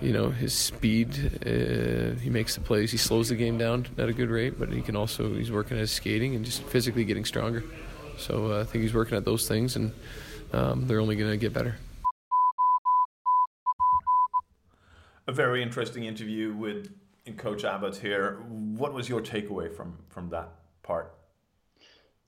you 0.00 0.12
know, 0.12 0.30
his 0.30 0.52
speed. 0.52 1.40
Uh, 1.44 2.18
he 2.20 2.30
makes 2.30 2.54
the 2.54 2.60
plays. 2.60 2.90
He 2.90 2.96
slows 2.96 3.28
the 3.28 3.34
game 3.34 3.58
down 3.58 3.86
at 3.98 4.08
a 4.08 4.12
good 4.12 4.30
rate, 4.30 4.58
but 4.58 4.72
he 4.72 4.82
can 4.82 4.96
also 4.96 5.34
he's 5.34 5.50
working 5.50 5.76
at 5.76 5.80
his 5.80 5.90
skating 5.90 6.36
and 6.36 6.44
just 6.44 6.62
physically 6.62 7.04
getting 7.04 7.24
stronger. 7.24 7.64
So 8.18 8.52
uh, 8.52 8.60
I 8.60 8.64
think 8.64 8.82
he's 8.82 8.94
working 8.94 9.16
at 9.16 9.24
those 9.24 9.48
things, 9.48 9.76
and 9.76 9.92
um, 10.52 10.86
they're 10.86 11.00
only 11.00 11.16
going 11.16 11.30
to 11.30 11.36
get 11.36 11.52
better. 11.52 11.76
A 15.26 15.32
very 15.32 15.62
interesting 15.62 16.04
interview 16.04 16.54
with 16.54 16.90
Coach 17.36 17.64
Abbott 17.64 17.96
here. 17.96 18.38
What 18.48 18.92
was 18.94 19.08
your 19.08 19.20
takeaway 19.20 19.74
from 19.74 19.96
from 20.08 20.30
that 20.30 20.48
part? 20.82 21.14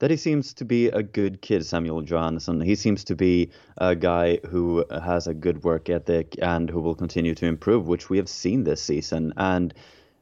that 0.01 0.09
he 0.09 0.17
seems 0.17 0.51
to 0.51 0.65
be 0.65 0.87
a 0.87 1.03
good 1.03 1.43
kid, 1.43 1.63
Samuel 1.63 2.01
Johansson. 2.01 2.59
He 2.59 2.73
seems 2.73 3.03
to 3.03 3.15
be 3.15 3.51
a 3.77 3.95
guy 3.95 4.39
who 4.49 4.83
has 4.89 5.27
a 5.27 5.33
good 5.35 5.63
work 5.63 5.91
ethic 5.91 6.35
and 6.41 6.71
who 6.71 6.81
will 6.81 6.95
continue 6.95 7.35
to 7.35 7.45
improve, 7.45 7.87
which 7.87 8.09
we 8.09 8.17
have 8.17 8.27
seen 8.27 8.63
this 8.63 8.81
season. 8.81 9.31
And 9.37 9.75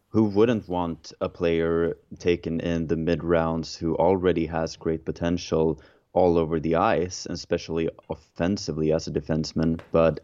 who 0.09 0.23
wouldn't 0.23 0.67
want 0.67 1.13
a 1.21 1.29
player 1.29 1.95
taken 2.17 2.59
in 2.59 2.87
the 2.87 2.97
mid 2.97 3.23
rounds 3.23 3.75
who 3.75 3.95
already 3.95 4.45
has 4.47 4.75
great 4.75 5.05
potential 5.05 5.79
all 6.13 6.37
over 6.37 6.59
the 6.59 6.75
ice, 6.75 7.27
especially 7.27 7.89
offensively 8.09 8.91
as 8.91 9.07
a 9.07 9.11
defenseman, 9.11 9.79
but 9.91 10.19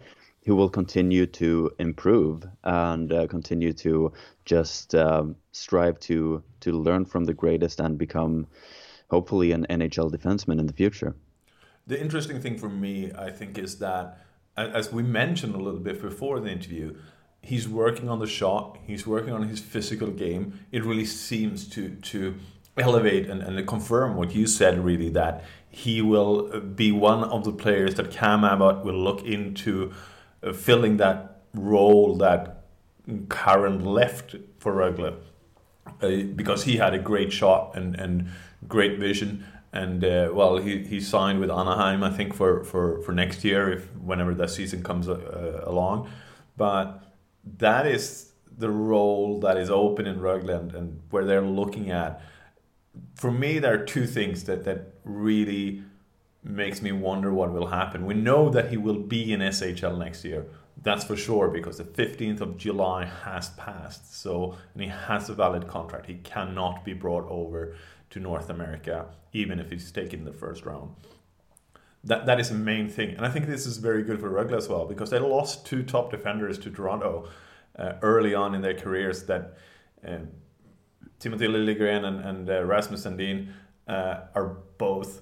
who 0.45 0.55
will 0.55 0.69
continue 0.69 1.25
to 1.25 1.71
improve 1.79 2.47
and 2.63 3.11
uh, 3.11 3.27
continue 3.27 3.73
to 3.73 4.11
just 4.45 4.93
um, 4.95 5.35
strive 5.51 5.99
to 5.99 6.43
to 6.59 6.71
learn 6.71 7.05
from 7.05 7.25
the 7.25 7.33
greatest 7.33 7.79
and 7.79 7.97
become 7.97 8.47
hopefully 9.09 9.51
an 9.51 9.65
NHL 9.69 10.11
defenseman 10.11 10.59
in 10.59 10.65
the 10.65 10.73
future. 10.73 11.15
The 11.87 12.01
interesting 12.01 12.41
thing 12.41 12.57
for 12.57 12.69
me, 12.69 13.11
I 13.15 13.29
think, 13.29 13.57
is 13.59 13.77
that 13.79 14.19
as 14.57 14.91
we 14.91 15.03
mentioned 15.03 15.53
a 15.53 15.57
little 15.57 15.79
bit 15.79 16.01
before 16.01 16.39
the 16.39 16.49
interview, 16.49 16.95
he's 17.45 17.67
working 17.67 18.09
on 18.09 18.19
the 18.19 18.27
shot, 18.27 18.77
he's 18.85 19.05
working 19.05 19.33
on 19.33 19.43
his 19.47 19.59
physical 19.59 20.09
game. 20.09 20.59
It 20.71 20.83
really 20.83 21.05
seems 21.05 21.67
to 21.69 21.89
to 22.11 22.35
elevate 22.77 23.29
and, 23.29 23.41
and 23.41 23.67
confirm 23.67 24.15
what 24.15 24.35
you 24.35 24.47
said, 24.47 24.83
really, 24.83 25.09
that 25.09 25.43
he 25.69 26.01
will 26.01 26.59
be 26.59 26.91
one 26.91 27.23
of 27.23 27.43
the 27.43 27.51
players 27.51 27.95
that 27.95 28.11
Cam 28.11 28.43
Abbott 28.43 28.83
will 28.83 29.01
look 29.07 29.23
into 29.23 29.93
uh, 30.43 30.53
filling 30.53 30.97
that 30.97 31.41
role 31.53 32.17
that 32.17 32.63
Curran 33.29 33.85
left 33.85 34.35
for 34.57 34.73
Rögle. 34.73 35.15
Uh, 36.01 36.23
because 36.35 36.63
he 36.63 36.77
had 36.77 36.93
a 36.93 36.99
great 36.99 37.31
shot 37.31 37.75
and, 37.77 37.95
and 37.95 38.27
great 38.67 38.99
vision. 38.99 39.45
And 39.71 40.03
uh, 40.03 40.29
well, 40.33 40.57
he, 40.57 40.83
he 40.83 40.99
signed 40.99 41.39
with 41.39 41.51
Anaheim, 41.51 42.03
I 42.03 42.09
think, 42.09 42.33
for, 42.33 42.63
for, 42.63 43.01
for 43.01 43.11
next 43.11 43.43
year, 43.43 43.71
if 43.71 43.93
whenever 43.95 44.33
that 44.33 44.49
season 44.49 44.83
comes 44.83 45.07
uh, 45.07 45.61
along. 45.63 46.09
But 46.57 47.03
that 47.57 47.85
is 47.85 48.31
the 48.57 48.69
role 48.69 49.39
that 49.41 49.57
is 49.57 49.69
open 49.69 50.07
in 50.07 50.19
Rugland 50.19 50.73
and, 50.73 51.01
where 51.09 51.25
they're 51.25 51.41
looking 51.41 51.91
at. 51.91 52.21
For 53.15 53.31
me, 53.31 53.59
there 53.59 53.73
are 53.73 53.85
two 53.85 54.07
things 54.07 54.45
that, 54.45 54.63
that 54.63 54.93
really 55.03 55.83
makes 56.43 56.81
me 56.81 56.91
wonder 56.91 57.33
what 57.33 57.51
will 57.51 57.67
happen. 57.67 58.05
We 58.05 58.13
know 58.13 58.49
that 58.49 58.69
he 58.69 58.77
will 58.77 58.99
be 58.99 59.33
in 59.33 59.39
SHL 59.39 59.97
next 59.97 60.23
year. 60.23 60.45
That's 60.81 61.03
for 61.03 61.15
sure 61.15 61.47
because 61.47 61.77
the 61.77 61.83
15th 61.83 62.41
of 62.41 62.57
July 62.57 63.05
has 63.05 63.49
passed. 63.51 64.15
So, 64.15 64.57
and 64.73 64.83
he 64.83 64.89
has 64.89 65.29
a 65.29 65.33
valid 65.33 65.67
contract. 65.67 66.05
He 66.05 66.15
cannot 66.15 66.85
be 66.85 66.93
brought 66.93 67.27
over 67.29 67.75
to 68.11 68.19
North 68.19 68.49
America, 68.49 69.07
even 69.33 69.59
if 69.59 69.71
he's 69.71 69.91
taken 69.91 70.23
the 70.23 70.33
first 70.33 70.65
round. 70.65 70.91
That, 72.05 72.27
that 72.27 72.39
is 72.39 72.49
the 72.49 72.55
main 72.55 72.87
thing. 72.87 73.15
And 73.15 73.25
I 73.25 73.29
think 73.29 73.47
this 73.47 73.65
is 73.65 73.77
very 73.77 74.03
good 74.03 74.19
for 74.19 74.29
Rögle 74.29 74.57
as 74.57 74.69
well 74.69 74.85
because 74.85 75.09
they 75.09 75.19
lost 75.19 75.65
two 75.65 75.81
top 75.81 76.11
defenders 76.11 76.59
to 76.59 76.69
Toronto 76.69 77.27
uh, 77.77 77.93
early 78.01 78.35
on 78.35 78.53
in 78.53 78.61
their 78.61 78.75
careers 78.75 79.23
that 79.23 79.57
uh, 80.07 80.19
Timothy 81.19 81.47
Liljegren 81.47 82.05
and, 82.05 82.19
and 82.21 82.49
uh, 82.49 82.63
Rasmus 82.63 83.05
Sandin 83.05 83.49
uh, 83.87 84.21
are 84.35 84.57
both 84.77 85.21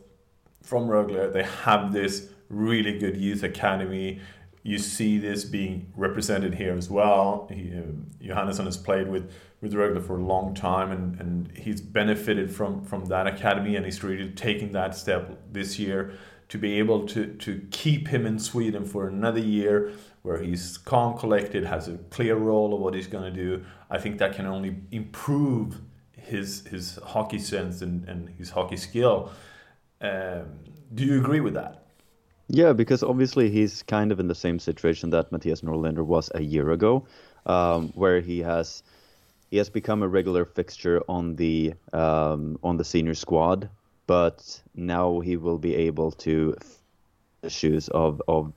from 0.62 0.88
Rögle. 0.88 1.32
They 1.32 1.44
have 1.44 1.94
this 1.94 2.30
really 2.50 3.00
good 3.00 3.16
youth 3.16 3.44
academy. 3.44 4.20
You 4.64 4.78
see 4.78 5.18
this 5.18 5.46
being 5.46 5.92
represented 5.96 6.56
here 6.56 6.76
as 6.76 6.90
well. 6.90 7.50
He, 7.52 7.72
uh, 7.78 7.82
Johannesson 8.22 8.66
has 8.66 8.78
played 8.78 9.08
with 9.08 9.32
with 9.62 9.74
Rögle 9.74 10.06
for 10.06 10.18
a 10.18 10.24
long 10.24 10.54
time, 10.54 10.92
and, 10.92 11.20
and 11.22 11.58
he's 11.58 11.80
benefited 11.80 12.54
from 12.54 12.84
from 12.84 13.06
that 13.06 13.28
academy, 13.28 13.76
and 13.76 13.86
he's 13.86 14.04
really 14.04 14.30
taking 14.32 14.72
that 14.74 14.96
step 14.96 15.38
this 15.52 15.80
year 15.80 16.14
to 16.50 16.58
be 16.58 16.80
able 16.80 17.06
to 17.08 17.28
to 17.28 17.68
keep 17.72 18.08
him 18.08 18.26
in 18.26 18.40
Sweden 18.40 18.86
for 18.86 19.08
another 19.08 19.40
year, 19.40 19.92
where 20.22 20.42
he's 20.42 20.78
calm, 20.78 21.18
collected, 21.18 21.66
has 21.66 21.88
a 21.88 21.98
clear 22.10 22.36
role 22.36 22.74
of 22.74 22.80
what 22.80 22.94
he's 22.94 23.08
going 23.08 23.34
to 23.34 23.44
do. 23.44 23.66
I 23.90 23.98
think 23.98 24.18
that 24.20 24.36
can 24.36 24.46
only 24.46 24.76
improve 24.92 25.80
his 26.12 26.66
his 26.68 27.00
hockey 27.04 27.40
sense 27.40 27.82
and, 27.82 28.08
and 28.08 28.30
his 28.38 28.50
hockey 28.50 28.78
skill. 28.78 29.32
Um, 30.02 30.60
do 30.94 31.06
you 31.06 31.20
agree 31.20 31.40
with 31.40 31.54
that? 31.54 31.84
Yeah, 32.48 32.74
because 32.74 33.04
obviously 33.04 33.50
he's 33.50 33.84
kind 33.84 34.12
of 34.12 34.20
in 34.20 34.28
the 34.28 34.36
same 34.36 34.60
situation 34.60 35.10
that 35.12 35.32
Mattias 35.32 35.64
Norlinder 35.64 36.06
was 36.06 36.30
a 36.36 36.42
year 36.42 36.72
ago, 36.72 37.06
um, 37.46 37.90
where 37.96 38.20
he 38.20 38.40
has 38.40 38.84
he 39.50 39.58
has 39.58 39.70
become 39.70 40.04
a 40.04 40.08
regular 40.08 40.46
fixture 40.46 41.02
on 41.08 41.36
the 41.36 41.74
um, 41.94 42.58
on 42.64 42.78
the 42.78 42.84
senior 42.84 43.16
squad, 43.16 43.70
but 44.08 44.62
now 44.76 45.20
he 45.20 45.38
will 45.38 45.58
be 45.58 45.76
able 45.76 46.12
to 46.12 46.56
the 47.42 47.50
shoes 47.50 47.88
of 47.90 48.22
of 48.28 48.54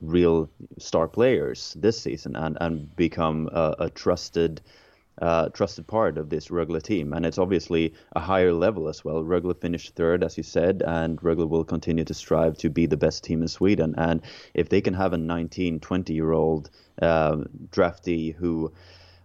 real 0.00 0.48
star 0.78 1.08
players 1.08 1.74
this 1.78 2.00
season 2.00 2.36
and 2.36 2.58
and 2.60 2.94
become 2.96 3.48
a, 3.52 3.74
a 3.80 3.90
trusted 3.90 4.60
uh, 5.20 5.48
trusted 5.48 5.86
part 5.86 6.18
of 6.18 6.28
this 6.28 6.48
Rögle 6.48 6.82
team, 6.82 7.12
and 7.12 7.24
it's 7.24 7.38
obviously 7.38 7.94
a 8.14 8.20
higher 8.20 8.52
level 8.52 8.88
as 8.88 9.04
well. 9.04 9.24
Rögle 9.24 9.58
finished 9.58 9.94
third, 9.94 10.22
as 10.22 10.36
you 10.36 10.42
said, 10.42 10.82
and 10.86 11.18
Rögle 11.20 11.48
will 11.48 11.64
continue 11.64 12.04
to 12.04 12.14
strive 12.14 12.58
to 12.58 12.68
be 12.68 12.84
the 12.86 12.98
best 12.98 13.24
team 13.24 13.40
in 13.40 13.48
Sweden. 13.48 13.94
And 13.96 14.20
if 14.52 14.68
they 14.68 14.82
can 14.82 14.94
have 14.94 15.14
a 15.14 15.16
19, 15.18 15.80
20 15.80 16.12
year 16.12 16.32
old 16.32 16.68
uh, 17.00 17.36
draftee 17.70 18.34
who 18.34 18.72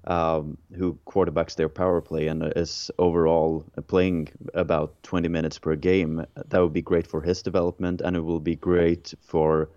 um, 0.05 0.57
who 0.75 0.97
quarterbacks 1.05 1.55
their 1.55 1.69
power 1.69 2.01
play 2.01 2.27
and 2.27 2.51
is 2.55 2.89
overall 2.97 3.65
playing 3.87 4.29
about 4.53 5.01
20 5.03 5.27
minutes 5.27 5.59
per 5.59 5.75
game, 5.75 6.25
that 6.35 6.59
would 6.59 6.73
be 6.73 6.81
great 6.81 7.07
for 7.07 7.21
his 7.21 7.41
development, 7.41 8.01
and 8.01 8.15
it 8.15 8.21
will 8.21 8.39
be 8.39 8.55
great 8.55 9.13
for 9.21 9.69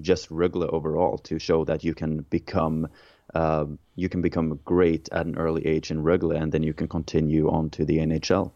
just 0.00 0.28
Rögle 0.30 0.68
overall 0.72 1.18
to 1.18 1.38
show 1.38 1.64
that 1.64 1.84
you 1.84 1.94
can 1.94 2.18
become 2.30 2.88
um, 3.34 3.78
you 3.96 4.08
can 4.08 4.22
become 4.22 4.60
great 4.64 5.08
at 5.10 5.26
an 5.26 5.36
early 5.36 5.66
age 5.66 5.90
in 5.90 6.02
Rögle, 6.02 6.40
and 6.40 6.52
then 6.52 6.62
you 6.62 6.72
can 6.72 6.86
continue 6.86 7.50
on 7.50 7.70
to 7.70 7.84
the 7.84 7.98
NHL. 7.98 8.52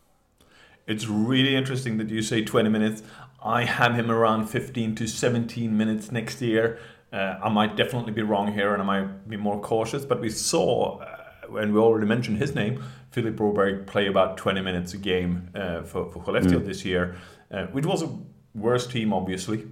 It's 0.86 1.06
really 1.06 1.56
interesting 1.56 1.98
that 1.98 2.08
you 2.08 2.22
say 2.22 2.44
20 2.44 2.68
minutes. 2.68 3.02
I 3.42 3.64
have 3.64 3.94
him 3.94 4.10
around 4.10 4.46
15 4.46 4.94
to 4.96 5.06
17 5.06 5.76
minutes 5.76 6.12
next 6.12 6.40
year. 6.40 6.78
Uh, 7.12 7.38
I 7.42 7.48
might 7.48 7.76
definitely 7.76 8.12
be 8.12 8.22
wrong 8.22 8.52
here 8.52 8.72
and 8.72 8.82
I 8.82 8.84
might 8.84 9.28
be 9.28 9.36
more 9.36 9.60
cautious, 9.60 10.04
but 10.04 10.20
we 10.20 10.30
saw, 10.30 10.98
uh, 10.98 11.56
and 11.56 11.74
we 11.74 11.80
already 11.80 12.06
mentioned 12.06 12.38
his 12.38 12.54
name, 12.54 12.82
Philip 13.10 13.36
Broberg 13.36 13.86
play 13.86 14.06
about 14.06 14.36
20 14.36 14.60
minutes 14.60 14.94
a 14.94 14.98
game 14.98 15.50
uh, 15.54 15.82
for, 15.82 16.10
for 16.10 16.22
Skellefteå 16.22 16.60
mm. 16.60 16.66
this 16.66 16.84
year, 16.84 17.16
uh, 17.50 17.66
which 17.66 17.84
was 17.84 18.02
a 18.02 18.18
worse 18.54 18.86
team, 18.86 19.12
obviously, 19.12 19.66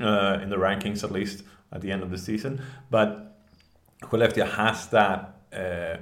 uh, 0.00 0.38
in 0.42 0.50
the 0.50 0.56
rankings 0.56 1.02
at 1.02 1.10
least 1.10 1.44
at 1.72 1.80
the 1.80 1.90
end 1.90 2.02
of 2.02 2.10
the 2.10 2.18
season. 2.18 2.60
But 2.90 3.38
Skellefteå 4.02 4.50
has 4.50 4.88
that, 4.88 5.36
uh, 5.52 5.96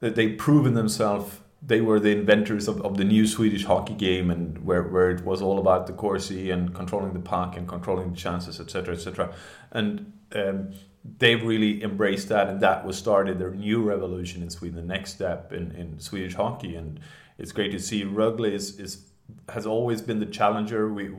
that 0.00 0.14
they've 0.14 0.38
proven 0.38 0.72
themselves 0.72 1.38
they 1.64 1.80
were 1.80 2.00
the 2.00 2.10
inventors 2.10 2.66
of, 2.66 2.80
of 2.82 2.96
the 2.96 3.04
new 3.04 3.26
Swedish 3.26 3.64
hockey 3.64 3.94
game 3.94 4.30
and 4.30 4.64
where, 4.64 4.82
where 4.82 5.10
it 5.10 5.24
was 5.24 5.40
all 5.40 5.60
about 5.60 5.86
the 5.86 5.92
Corsi 5.92 6.50
and 6.50 6.74
controlling 6.74 7.12
the 7.12 7.20
puck 7.20 7.56
and 7.56 7.68
controlling 7.68 8.10
the 8.10 8.16
chances, 8.16 8.58
etc., 8.58 8.94
etc. 8.94 9.32
And 9.70 10.12
um, 10.36 10.72
they've 11.18 11.42
really 11.42 11.82
embraced 11.82 12.28
that, 12.28 12.48
and 12.48 12.60
that 12.60 12.84
was 12.84 12.96
started 12.96 13.38
their 13.38 13.50
new 13.50 13.82
revolution 13.82 14.42
in 14.42 14.50
Sweden, 14.50 14.76
the 14.76 14.82
next 14.82 15.14
step 15.14 15.52
in, 15.52 15.72
in 15.72 15.98
Swedish 15.98 16.34
hockey. 16.34 16.76
And 16.76 17.00
it's 17.38 17.52
great 17.52 17.72
to 17.72 17.78
see. 17.78 18.04
Rögle 18.04 18.50
is, 18.50 18.78
is 18.78 19.06
has 19.48 19.66
always 19.66 20.02
been 20.02 20.20
the 20.20 20.26
challenger. 20.26 20.92
We, 20.92 21.10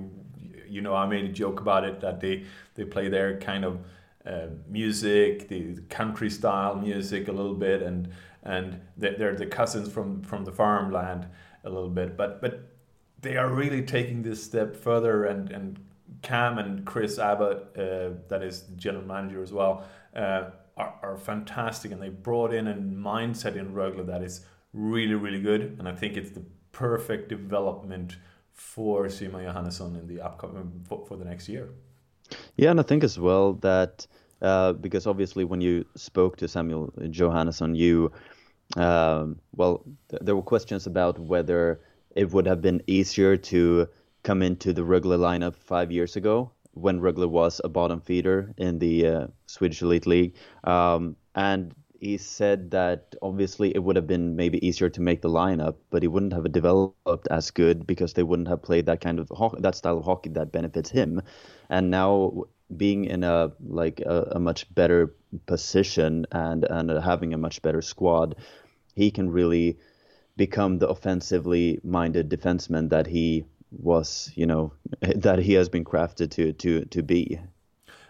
you 0.68 0.82
know, 0.82 0.96
I 0.96 1.06
made 1.08 1.26
a 1.26 1.32
joke 1.32 1.60
about 1.60 1.84
it 1.84 2.00
that 2.02 2.20
they 2.20 2.46
they 2.76 2.86
play 2.86 3.10
their 3.10 3.40
kind 3.40 3.66
of 3.66 3.80
uh, 4.26 4.48
music, 4.68 5.48
the 5.50 5.76
country 5.90 6.30
style 6.30 6.76
music 6.76 7.28
a 7.28 7.32
little 7.32 7.56
bit, 7.56 7.82
and 7.82 8.10
and 8.44 8.80
they're 8.98 9.36
the 9.36 9.46
cousins 9.46 9.92
from 9.92 10.22
from 10.22 10.46
the 10.46 10.52
farmland 10.52 11.28
a 11.64 11.70
little 11.70 11.90
bit. 11.90 12.16
But 12.16 12.42
but 12.42 12.70
they 13.22 13.38
are 13.38 13.50
really 13.50 13.82
taking 13.82 14.24
this 14.24 14.44
step 14.44 14.76
further, 14.76 15.26
and 15.26 15.52
and 15.52 15.80
Cam 16.22 16.58
and 16.58 16.86
Chris 16.86 17.20
Abbott, 17.20 17.68
uh, 17.78 18.18
that 18.30 18.42
is 18.44 18.64
the 18.64 18.76
general 18.76 19.06
manager 19.06 19.42
as 19.42 19.52
well, 19.52 19.86
uh, 20.16 20.52
are, 20.78 20.96
are 21.02 21.18
fantastic, 21.18 21.92
and 21.92 22.02
they 22.02 22.10
brought 22.10 22.54
in 22.54 22.68
a 22.68 22.74
mindset 22.74 23.56
in 23.56 23.74
Rögle 23.74 24.06
that 24.08 24.22
is 24.22 24.46
really 24.74 25.14
really 25.14 25.42
good, 25.42 25.76
and 25.80 25.88
I 25.88 25.94
think 25.94 26.18
it's 26.18 26.32
the 26.32 26.44
perfect 26.72 27.30
development 27.30 28.18
for 28.52 29.10
Simon 29.10 29.46
Johannesson 29.46 30.00
in 30.00 30.08
the 30.08 30.22
upcoming 30.22 30.84
for, 30.88 31.06
for 31.06 31.16
the 31.16 31.26
next 31.26 31.48
year. 31.50 31.70
Yeah, 32.56 32.72
and 32.72 32.80
I 32.80 32.84
think 32.84 33.04
as 33.04 33.20
well 33.20 33.54
that 33.62 34.08
uh, 34.42 34.74
because 34.74 35.08
obviously 35.08 35.44
when 35.44 35.62
you 35.62 35.86
spoke 35.96 36.38
to 36.38 36.48
Samuel 36.48 36.92
Johannesson, 36.98 37.76
you 37.76 38.12
um, 38.78 39.40
well, 39.56 39.84
th- 40.10 40.22
there 40.24 40.36
were 40.36 40.42
questions 40.42 40.88
about 40.88 41.20
whether 41.20 41.82
it 42.16 42.32
would 42.32 42.46
have 42.48 42.62
been 42.62 42.82
easier 42.88 43.38
to 43.38 43.88
come 44.24 44.42
into 44.42 44.74
the 44.74 44.82
Rögle 44.82 45.20
lineup 45.20 45.56
five 45.56 45.92
years 45.92 46.16
ago 46.16 46.52
when 46.74 47.00
Rögle 47.00 47.30
was 47.30 47.62
a 47.64 47.70
bottom 47.70 48.02
feeder 48.02 48.54
in 48.58 48.80
the 48.80 49.08
uh, 49.08 49.28
Swedish 49.46 49.82
Elite 49.82 50.08
League. 50.08 50.36
Um, 50.64 51.16
and 51.36 51.74
he 52.00 52.18
said 52.18 52.72
that 52.72 53.16
obviously 53.22 53.74
it 53.74 53.84
would 53.84 53.96
have 53.96 54.08
been 54.08 54.36
maybe 54.36 54.66
easier 54.66 54.90
to 54.90 55.02
make 55.02 55.22
the 55.22 55.30
lineup, 55.30 55.76
but 55.90 56.02
he 56.02 56.08
wouldn't 56.08 56.34
have 56.34 56.52
developed 56.52 57.28
as 57.32 57.52
good 57.52 57.88
because 57.88 58.14
they 58.14 58.24
wouldn't 58.24 58.50
have 58.50 58.62
played 58.62 58.88
that 58.88 59.02
kind 59.02 59.20
of 59.20 59.30
ho- 59.30 59.56
that 59.60 59.76
style 59.76 59.98
of 59.98 60.06
hockey 60.06 60.30
that 60.30 60.52
benefits 60.52 60.90
him. 60.90 61.22
And 61.70 61.92
now 61.92 62.44
being 62.76 63.06
in 63.06 63.24
a 63.24 63.52
like 63.66 64.02
a, 64.02 64.34
a 64.34 64.40
much 64.40 64.74
better 64.74 65.16
position 65.46 66.26
and 66.32 66.66
and 66.66 66.90
having 66.90 67.34
a 67.34 67.38
much 67.38 67.62
better 67.62 67.82
squad, 67.82 68.36
he 68.96 69.12
can 69.12 69.30
really 69.30 69.78
become 70.36 70.80
the 70.80 70.88
offensively 70.88 71.80
minded 71.84 72.30
defenseman 72.30 72.90
that 72.90 73.08
he 73.08 73.46
was, 73.80 74.32
you 74.36 74.46
know, 74.46 74.74
that 75.02 75.40
he 75.40 75.54
has 75.54 75.70
been 75.70 75.84
crafted 75.84 76.32
to 76.32 76.54
to 76.54 76.86
to 76.86 77.04
be. 77.04 77.40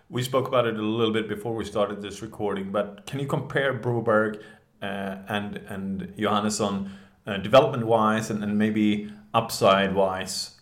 We 0.10 0.22
spoke 0.22 0.48
about 0.48 0.68
it 0.68 0.76
a 0.76 0.82
little 0.82 1.14
bit 1.14 1.28
before 1.28 1.56
we 1.56 1.66
started 1.66 2.02
this 2.02 2.22
recording, 2.22 2.72
but 2.72 3.06
can 3.08 3.20
you 3.20 3.26
compare 3.26 3.74
Broberg 3.74 4.42
uh, 4.82 5.18
and 5.28 5.58
and 5.68 6.14
Johannesson 6.18 6.90
uh, 7.26 7.38
development 7.38 7.88
wise 7.88 8.30
and, 8.30 8.44
and 8.44 8.58
maybe 8.58 9.12
upside 9.34 9.96
wise 9.96 10.62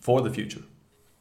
for 0.00 0.20
the 0.20 0.30
future? 0.30 0.62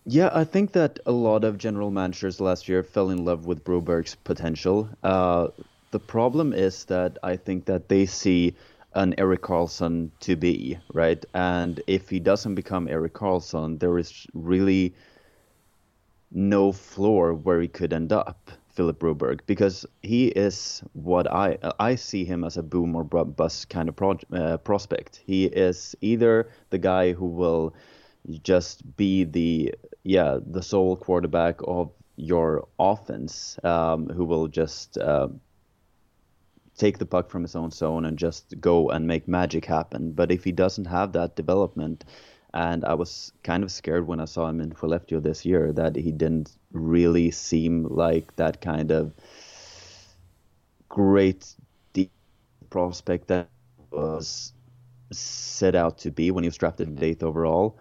Yeah, 0.05 0.31
I 0.33 0.43
think 0.45 0.71
that 0.71 0.99
a 1.05 1.11
lot 1.11 1.43
of 1.43 1.59
general 1.59 1.91
managers 1.91 2.41
last 2.41 2.67
year 2.67 2.81
fell 2.81 3.11
in 3.11 3.23
love 3.23 3.45
with 3.45 3.63
Broberg's 3.63 4.15
potential. 4.15 4.89
Uh, 5.03 5.49
the 5.91 5.99
problem 5.99 6.53
is 6.53 6.85
that 6.85 7.17
I 7.21 7.35
think 7.35 7.65
that 7.65 7.87
they 7.87 8.07
see 8.07 8.55
an 8.93 9.13
Erik 9.17 9.41
Karlsson 9.41 10.11
to 10.21 10.35
be, 10.35 10.77
right? 10.93 11.23
And 11.33 11.81
if 11.87 12.09
he 12.09 12.19
doesn't 12.19 12.55
become 12.55 12.87
Erik 12.87 13.13
Karlsson, 13.13 13.79
there 13.79 13.97
is 13.97 14.27
really 14.33 14.93
no 16.31 16.71
floor 16.71 17.33
where 17.33 17.61
he 17.61 17.67
could 17.67 17.93
end 17.93 18.11
up, 18.11 18.51
Philip 18.69 18.99
Broberg, 18.99 19.41
because 19.47 19.85
he 20.01 20.27
is 20.27 20.81
what 20.93 21.29
I 21.29 21.57
I 21.79 21.95
see 21.95 22.23
him 22.23 22.43
as 22.43 22.57
a 22.57 22.63
boom 22.63 22.95
or 22.95 23.03
bust 23.03 23.69
kind 23.69 23.89
of 23.89 23.95
pro, 23.95 24.17
uh, 24.31 24.57
prospect. 24.57 25.21
He 25.25 25.45
is 25.45 25.95
either 25.99 26.49
the 26.69 26.77
guy 26.77 27.11
who 27.11 27.25
will 27.25 27.73
just 28.43 28.95
be 28.95 29.25
the 29.25 29.75
yeah 30.03 30.37
the 30.45 30.63
sole 30.63 30.95
quarterback 30.95 31.59
of 31.67 31.91
your 32.15 32.67
offense, 32.79 33.59
um, 33.63 34.07
who 34.07 34.23
will 34.23 34.47
just 34.47 34.97
uh, 34.97 35.27
take 36.81 36.97
the 36.97 37.05
puck 37.05 37.29
from 37.29 37.43
his 37.43 37.55
own 37.55 37.69
zone 37.69 38.05
and 38.05 38.17
just 38.17 38.59
go 38.59 38.89
and 38.89 39.05
make 39.05 39.27
magic 39.27 39.65
happen. 39.65 40.13
But 40.13 40.31
if 40.31 40.43
he 40.43 40.51
doesn't 40.51 40.85
have 40.85 41.13
that 41.13 41.35
development, 41.35 42.03
and 42.55 42.83
I 42.83 42.95
was 42.95 43.31
kind 43.43 43.63
of 43.63 43.71
scared 43.71 44.07
when 44.07 44.19
I 44.19 44.25
saw 44.25 44.49
him 44.49 44.59
in 44.59 44.71
Skellefteå 44.71 45.21
this 45.21 45.45
year 45.45 45.71
that 45.73 45.95
he 45.95 46.11
didn't 46.11 46.57
really 46.71 47.29
seem 47.29 47.83
like 47.83 48.35
that 48.37 48.61
kind 48.61 48.91
of 48.91 49.13
great 50.89 51.55
deep 51.93 52.11
prospect 52.71 53.27
that 53.27 53.47
was 53.91 54.51
set 55.11 55.75
out 55.75 55.99
to 55.99 56.09
be 56.09 56.31
when 56.31 56.43
he 56.43 56.47
was 56.47 56.57
drafted 56.57 57.03
eighth 57.03 57.21
overall. 57.21 57.77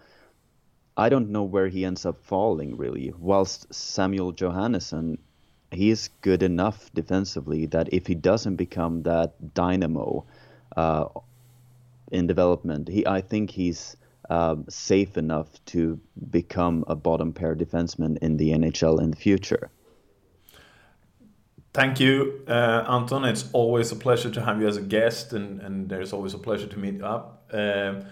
I 0.95 1.09
don't 1.09 1.29
know 1.29 1.43
where 1.43 1.69
he 1.69 1.85
ends 1.85 2.05
up 2.05 2.23
falling 2.23 2.77
really. 2.77 3.13
Whilst 3.17 3.73
Samuel 3.73 4.31
Johannesson, 4.33 5.17
he 5.71 5.89
is 5.89 6.09
good 6.21 6.43
enough 6.43 6.91
defensively 6.93 7.65
that 7.67 7.93
if 7.93 8.07
he 8.07 8.15
doesn't 8.15 8.57
become 8.57 9.03
that 9.03 9.53
dynamo 9.53 10.25
uh, 10.75 11.05
in 12.11 12.27
development, 12.27 12.87
he 12.87 13.07
I 13.07 13.21
think 13.21 13.49
he's 13.49 13.95
um, 14.29 14.65
safe 14.69 15.17
enough 15.17 15.63
to 15.67 15.99
become 16.29 16.83
a 16.87 16.95
bottom 16.95 17.33
pair 17.33 17.55
defenseman 17.55 18.17
in 18.19 18.37
the 18.37 18.51
NHL 18.51 19.01
in 19.01 19.11
the 19.11 19.17
future. 19.17 19.69
Thank 21.73 22.01
you, 22.01 22.43
uh, 22.49 22.85
Anton. 22.87 23.23
It's 23.23 23.49
always 23.53 23.93
a 23.93 23.95
pleasure 23.95 24.29
to 24.29 24.41
have 24.41 24.59
you 24.59 24.67
as 24.67 24.75
a 24.75 24.81
guest, 24.81 25.31
and, 25.31 25.61
and 25.61 25.87
there's 25.87 26.11
always 26.11 26.33
a 26.33 26.37
pleasure 26.37 26.67
to 26.67 26.77
meet 26.77 27.01
up. 27.01 27.45
Um, 27.53 28.05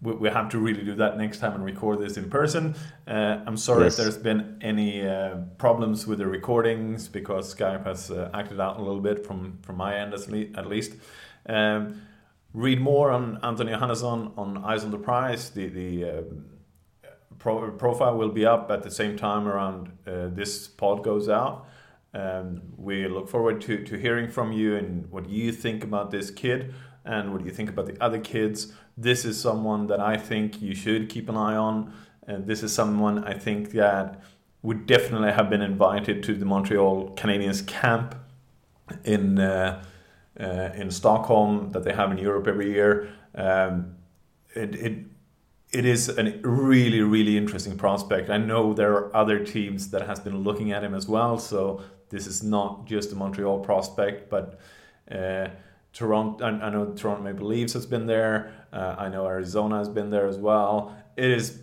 we, 0.00 0.12
we, 0.12 0.28
have 0.28 0.48
to 0.50 0.58
really 0.58 0.84
do 0.84 0.94
that 0.94 1.18
next 1.18 1.38
time 1.38 1.54
and 1.54 1.64
record 1.64 2.00
this 2.00 2.16
in 2.16 2.30
person. 2.30 2.74
Uh, 3.06 3.40
I'm 3.46 3.56
sorry 3.56 3.84
yes. 3.84 3.98
if 3.98 4.04
there's 4.04 4.18
been 4.18 4.58
any 4.60 5.06
uh, 5.06 5.36
problems 5.58 6.06
with 6.06 6.18
the 6.18 6.26
recordings 6.26 7.08
because 7.08 7.54
Skype 7.54 7.84
has 7.84 8.10
uh, 8.10 8.30
acted 8.32 8.60
out 8.60 8.78
a 8.78 8.82
little 8.82 9.00
bit 9.00 9.26
from, 9.26 9.58
from 9.62 9.76
my 9.76 9.96
end 9.96 10.14
at 10.14 10.66
least. 10.66 10.92
Um, 11.46 12.02
read 12.52 12.80
more 12.80 13.10
on 13.10 13.38
Anthony 13.42 13.72
Johannesson 13.72 14.36
on 14.38 14.58
Eyes 14.58 14.84
on 14.84 14.90
the 14.90 14.98
Prize. 14.98 15.50
The, 15.50 15.66
the 15.68 16.04
uh, 16.04 16.22
pro- 17.38 17.70
profile 17.72 18.16
will 18.16 18.30
be 18.30 18.46
up 18.46 18.70
at 18.70 18.82
the 18.82 18.90
same 18.90 19.16
time 19.16 19.48
around 19.48 19.90
uh, 20.06 20.28
this 20.28 20.68
pod 20.68 21.02
goes 21.02 21.28
out. 21.28 21.66
Um, 22.14 22.62
we 22.76 23.06
look 23.06 23.28
forward 23.28 23.60
to, 23.62 23.84
to 23.84 23.96
hearing 23.96 24.30
from 24.30 24.52
you 24.52 24.76
and 24.76 25.10
what 25.10 25.28
you 25.28 25.52
think 25.52 25.84
about 25.84 26.10
this 26.10 26.30
kid 26.30 26.74
and 27.04 27.32
what 27.32 27.44
you 27.44 27.50
think 27.50 27.68
about 27.68 27.86
the 27.86 28.02
other 28.02 28.18
kids. 28.18 28.72
This 29.00 29.24
is 29.24 29.40
someone 29.40 29.86
that 29.86 30.00
I 30.00 30.16
think 30.16 30.60
you 30.60 30.74
should 30.74 31.08
keep 31.08 31.28
an 31.28 31.36
eye 31.36 31.54
on. 31.54 31.92
And 32.26 32.46
this 32.46 32.62
is 32.62 32.74
someone 32.74 33.24
I 33.24 33.32
think 33.32 33.70
that 33.70 34.20
would 34.62 34.86
definitely 34.86 35.32
have 35.32 35.48
been 35.48 35.62
invited 35.62 36.22
to 36.24 36.34
the 36.34 36.44
Montreal 36.44 37.14
Canadiens 37.14 37.64
camp 37.66 38.16
in 39.04 39.38
uh, 39.38 39.84
uh, 40.40 40.70
in 40.74 40.90
Stockholm 40.90 41.70
that 41.70 41.84
they 41.84 41.92
have 41.92 42.10
in 42.10 42.18
Europe 42.18 42.46
every 42.48 42.72
year. 42.72 43.08
Um, 43.34 43.94
it, 44.54 44.74
it 44.74 45.04
it 45.70 45.84
is 45.84 46.08
a 46.08 46.24
really 46.42 47.00
really 47.02 47.36
interesting 47.36 47.76
prospect. 47.78 48.30
I 48.30 48.38
know 48.38 48.74
there 48.74 48.92
are 48.92 49.16
other 49.16 49.44
teams 49.44 49.90
that 49.90 50.06
has 50.06 50.18
been 50.18 50.38
looking 50.42 50.72
at 50.72 50.82
him 50.82 50.94
as 50.94 51.06
well. 51.06 51.38
So 51.38 51.82
this 52.10 52.26
is 52.26 52.42
not 52.42 52.86
just 52.86 53.12
a 53.12 53.14
Montreal 53.14 53.60
prospect, 53.60 54.28
but 54.28 54.58
uh, 55.10 55.48
Toronto. 55.92 56.44
I, 56.44 56.48
I, 56.48 56.70
know 56.70 56.92
Toronto 56.92 57.22
Maple 57.22 57.46
Leafs 57.46 57.74
has 57.74 57.86
been 57.86 58.06
there. 58.06 58.52
Uh, 58.72 58.96
I 58.98 59.08
know 59.08 59.26
Arizona 59.26 59.78
has 59.78 59.88
been 59.88 60.10
there 60.10 60.26
as 60.26 60.38
well. 60.38 60.96
It 61.16 61.32
has 61.32 61.60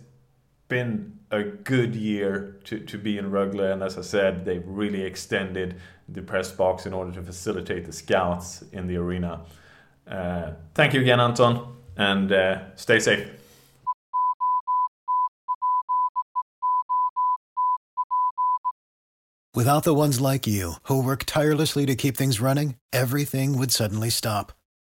been 0.68 1.18
a 1.30 1.42
good 1.42 1.94
year 1.94 2.56
to, 2.64 2.78
to 2.80 2.98
be 2.98 3.18
in 3.18 3.30
Rögle, 3.30 3.72
and 3.72 3.82
as 3.82 3.98
I 3.98 4.02
said, 4.02 4.44
they've 4.44 4.66
really 4.66 5.02
extended 5.02 5.76
the 6.08 6.22
press 6.22 6.52
box 6.52 6.86
in 6.86 6.92
order 6.92 7.12
to 7.12 7.22
facilitate 7.22 7.84
the 7.84 7.92
scouts 7.92 8.64
in 8.72 8.86
the 8.86 8.96
arena. 8.96 9.44
Uh, 10.06 10.52
thank 10.74 10.94
you 10.94 11.00
again, 11.00 11.20
Anton, 11.20 11.76
and 11.96 12.32
uh, 12.32 12.74
stay 12.76 12.98
safe. 12.98 13.28
Without 19.54 19.84
the 19.84 19.94
ones 19.94 20.20
like 20.20 20.46
you, 20.46 20.74
who 20.82 21.02
work 21.02 21.24
tirelessly 21.24 21.86
to 21.86 21.94
keep 21.94 22.14
things 22.14 22.42
running, 22.42 22.76
everything 22.92 23.58
would 23.58 23.72
suddenly 23.72 24.10
stop. 24.10 24.52